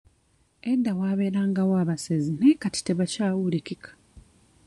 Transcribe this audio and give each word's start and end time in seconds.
Edda 0.71 0.91
waabeerangayo 0.99 1.73
abasezi 1.83 2.31
naye 2.35 2.53
kati 2.63 2.79
tebakyawulikika. 2.85 3.89